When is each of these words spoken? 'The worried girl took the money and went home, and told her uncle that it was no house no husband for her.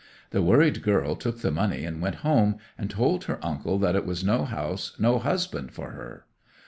'The 0.31 0.41
worried 0.41 0.81
girl 0.81 1.15
took 1.15 1.41
the 1.41 1.51
money 1.51 1.85
and 1.85 2.01
went 2.01 2.15
home, 2.25 2.55
and 2.75 2.89
told 2.89 3.25
her 3.25 3.37
uncle 3.45 3.77
that 3.77 3.95
it 3.95 4.03
was 4.03 4.23
no 4.23 4.45
house 4.45 4.95
no 4.97 5.19
husband 5.19 5.71
for 5.71 5.91
her. 5.91 6.25